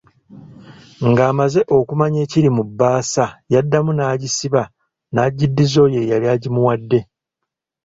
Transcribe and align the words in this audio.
Ng’amaze 1.09 1.59
okumanya 1.77 2.19
ekiri 2.25 2.49
mu 2.55 2.63
bbaasa 2.69 3.25
yaddamu 3.53 3.91
n'agisiba 3.93 4.63
n'agiddiza 5.13 5.77
oyo 5.85 5.97
eyali 6.03 6.27
agimuwadde. 6.35 6.99